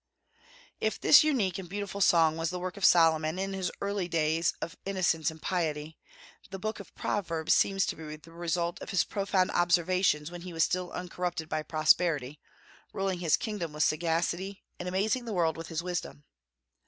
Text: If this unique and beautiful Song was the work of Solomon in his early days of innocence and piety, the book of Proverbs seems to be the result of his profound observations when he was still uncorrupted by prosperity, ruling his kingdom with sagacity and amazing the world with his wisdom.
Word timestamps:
If 0.79 0.99
this 0.99 1.23
unique 1.23 1.59
and 1.59 1.69
beautiful 1.69 2.01
Song 2.01 2.35
was 2.35 2.49
the 2.49 2.57
work 2.57 2.75
of 2.75 2.83
Solomon 2.83 3.37
in 3.37 3.53
his 3.53 3.71
early 3.81 4.07
days 4.07 4.51
of 4.59 4.75
innocence 4.83 5.29
and 5.29 5.39
piety, 5.39 5.99
the 6.49 6.57
book 6.57 6.79
of 6.79 6.95
Proverbs 6.95 7.53
seems 7.53 7.85
to 7.85 7.95
be 7.95 8.15
the 8.15 8.31
result 8.31 8.81
of 8.81 8.89
his 8.89 9.03
profound 9.03 9.51
observations 9.51 10.31
when 10.31 10.41
he 10.41 10.53
was 10.53 10.63
still 10.63 10.91
uncorrupted 10.91 11.49
by 11.49 11.61
prosperity, 11.61 12.39
ruling 12.93 13.19
his 13.19 13.37
kingdom 13.37 13.73
with 13.73 13.83
sagacity 13.83 14.63
and 14.79 14.89
amazing 14.89 15.25
the 15.25 15.33
world 15.33 15.55
with 15.55 15.67
his 15.67 15.83
wisdom. 15.83 16.23